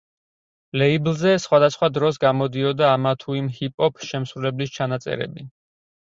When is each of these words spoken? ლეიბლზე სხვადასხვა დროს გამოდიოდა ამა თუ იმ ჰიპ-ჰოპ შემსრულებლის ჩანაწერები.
ლეიბლზე 0.81 1.33
სხვადასხვა 1.43 1.89
დროს 1.97 2.17
გამოდიოდა 2.23 2.89
ამა 2.93 3.13
თუ 3.25 3.37
იმ 3.43 3.51
ჰიპ-ჰოპ 3.59 4.03
შემსრულებლის 4.09 4.75
ჩანაწერები. 4.81 5.47